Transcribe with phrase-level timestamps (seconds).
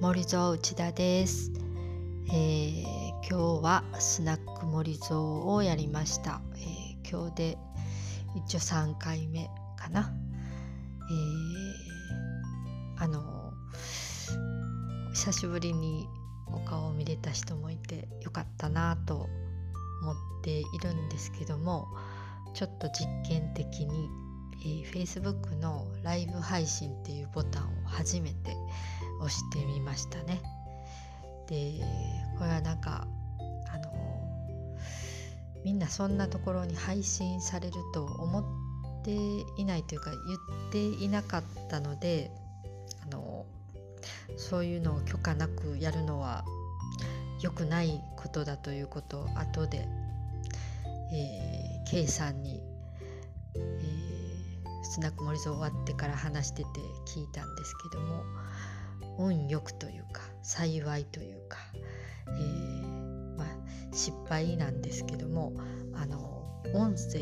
[0.00, 1.52] 森蔵内田です、
[2.26, 2.82] えー、
[3.20, 7.58] 今日はスナック森蔵をやりました、えー、今日で
[8.34, 10.12] 一応3回目かな、
[12.98, 13.52] えー、あの
[15.14, 16.08] 久しぶりに
[16.48, 19.28] お顔を見れた人もいてよかったなと
[20.02, 21.86] 思っているんですけども
[22.54, 24.10] ちょっと実験的に
[24.60, 28.56] えー、Facebook のライブ配信っていうボタンを初めて
[29.20, 30.40] 押してみましたね。
[31.48, 31.80] で
[32.38, 33.06] これはなんか
[33.72, 34.28] あの
[35.64, 39.12] みんなそんなところに配信されると思って
[39.60, 42.30] いないというか言っていなかったので
[43.06, 43.46] あの
[44.36, 46.44] そういうのを許可なくやるのは
[47.40, 49.88] 良くないことだということを後で、
[51.12, 52.60] えー、K さんに、
[54.98, 56.68] スナック森蔵終わってから話してて
[57.06, 58.24] 聞いたんですけども
[59.16, 61.56] 運よくというか幸いというか、
[62.26, 63.46] えー、まあ、
[63.92, 65.52] 失敗なんですけども
[65.94, 67.20] あの音声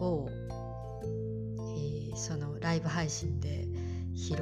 [0.00, 3.66] を、えー、そのライブ配信で
[4.14, 4.38] 拾っ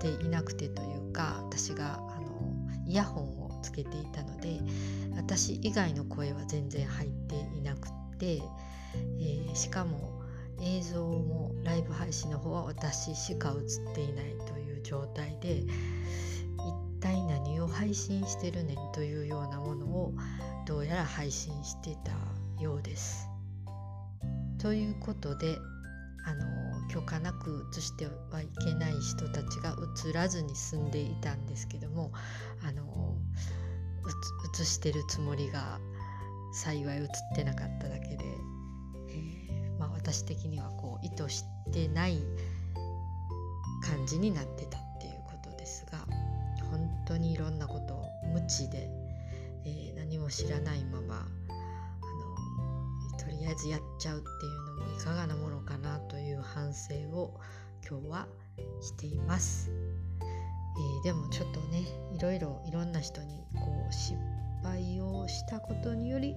[0.00, 2.56] ていなくてというか私があの
[2.86, 4.58] イヤホンをつけていたので
[5.16, 10.18] 私以外の声は全然入っていなくて、えー、しかも
[10.62, 11.19] 映像
[12.10, 15.66] もライブ配信の方は私しか映っていないという状態で一
[17.00, 20.12] 体何を配信してるねんというようなものを
[20.66, 23.28] どうやら配信してたようです。
[24.58, 25.56] ということで
[26.26, 29.76] あの許可なく映してはいけない人たちが
[30.08, 32.12] 映らずに住んでいたんですけども
[32.62, 33.16] あの
[34.60, 35.78] 映してるつもりが
[36.52, 38.24] 幸い映ってなかっただけで
[39.78, 42.18] まあ私的にはこう意図してない
[43.82, 45.98] 感じになってたっていうことですが
[46.70, 48.90] 本当にいろんなことを無知で、
[49.64, 51.52] えー、何も知らないままあ
[53.12, 57.40] のとりあえずやっちゃうっていうのもいかがなものかなという反省を
[57.88, 58.26] 今日は
[58.80, 59.70] しています。
[60.20, 61.84] えー、でもちょっとね
[62.14, 64.14] いろいろいろんな人にこう失
[64.62, 66.36] 敗をしたことにより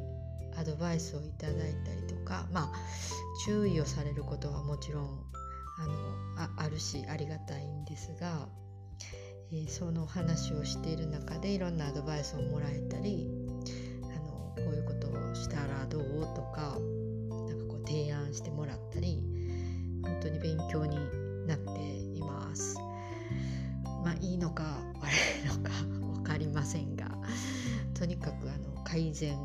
[0.57, 2.73] アドバイスをいただいたりとかまあ
[3.45, 5.19] 注意をされることはもちろん
[5.79, 8.47] あのあるしありがたいんですが、
[9.51, 13.27] えー、その話をしている中でいろんなアドバイスをもらえたり
[14.03, 16.01] あのこういうことをしたらどう？
[16.35, 16.77] とか
[17.47, 19.23] なんかこう提案してもらったり
[20.03, 20.97] 本当に勉強に
[21.47, 21.71] なって
[22.15, 22.77] います。
[24.03, 24.63] まあいいのか
[24.99, 25.11] 悪
[25.43, 25.71] いのか
[26.13, 27.07] 分かりませんが
[27.93, 29.37] とにかくあの改善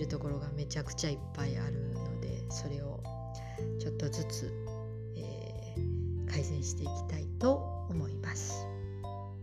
[0.00, 3.00] るところがめちゃくちゃいっぱいあるのでそれを
[3.78, 4.52] ちょっとずつ、
[5.16, 8.66] えー、改善していきたいと思います。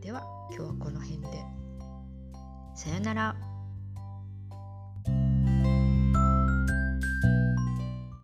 [0.02, 1.28] では今日はこの辺で。
[2.76, 3.57] さよなら。